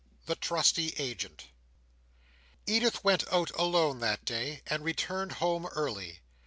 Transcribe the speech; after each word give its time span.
The 0.25 0.33
Trusty 0.33 0.95
Agent 0.97 1.45
Edith 2.65 3.03
went 3.03 3.31
out 3.31 3.51
alone 3.51 3.99
that 3.99 4.25
day, 4.25 4.63
and 4.65 4.83
returned 4.83 5.33
home 5.33 5.67
early. 5.67 6.21